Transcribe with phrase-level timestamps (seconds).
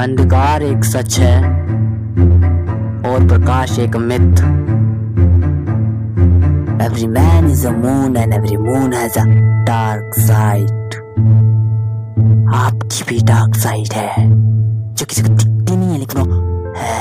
[0.00, 1.38] अंधकार एक सच है
[3.06, 4.40] और प्रकाश एक myth.
[6.82, 9.24] Every man is a moon and every moon has a
[9.66, 10.94] dark side
[12.54, 14.14] आपकी भी डार्क साइड है,
[14.94, 16.32] जो किसी को दिखती नहीं है, लेकिन
[16.76, 16.98] है।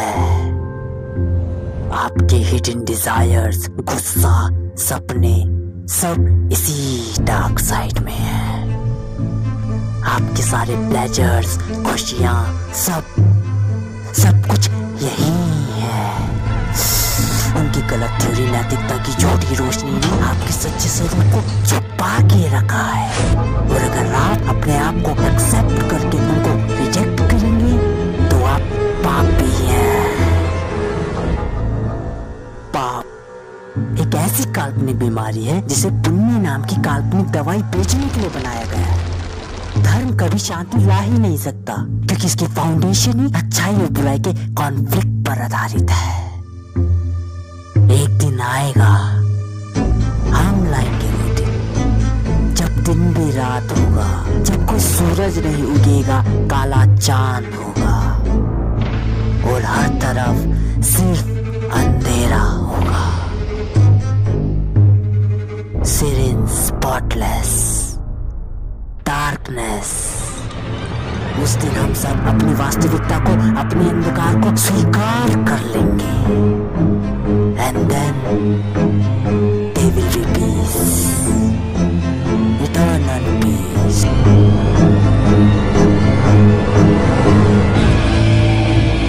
[2.00, 4.36] आपके हिडन डिजायर्स गुस्सा,
[4.79, 5.38] सपने,
[5.89, 8.48] सब इसी डार्क साइड में है।
[10.10, 12.38] आपके सारे प्लेजर्स खुशियाँ,
[12.76, 13.04] सब
[14.18, 14.70] सब कुछ
[15.02, 15.34] यही
[15.73, 16.05] है।
[17.59, 22.84] उनकी गलत थ्योरी नैतिकता की झूठी रोशनी ने आपके सच्चे स्वरूप को छुपा के रखा
[22.85, 27.73] है। और अगर आप अपने आप को एक्सेप्ट करके उनको रिजेक्ट करेंगे
[28.30, 28.73] तो आप
[29.05, 30.02] पापी हैं।
[32.73, 38.30] पाप एक ऐसी काल्पनिक बीमारी है जिसे पुण्य नाम की काल्पनिक दवाई बेचने के लिए
[38.32, 39.09] बनाया गया है।
[39.84, 41.74] धर्म कभी शांति ला ही नहीं सकता,
[42.08, 46.18] क्योंकि इसकी फाउंडेशन ही अच्छाई और बुराई के कॉन्फ्लिक्ट पर आधारित है।
[47.94, 48.91] एक दिन आएगा,
[50.36, 54.08] हम लाएँगे वो दिन जब दिन भी रात होगा,
[54.44, 57.96] जब कोई सूरज नहीं उगेगा, काला चाँद होगा,
[59.52, 61.27] और हर तरफ़ सिर्फ़
[61.74, 63.04] अंधेरा होगा।
[65.86, 67.88] सिरिन स्पॉटलेस
[69.47, 69.91] डार्कनेस
[71.44, 75.99] उस दिन हम सब अपनी वास्तविकता को अपने अंधकार को स्वीकार कर लेंगे।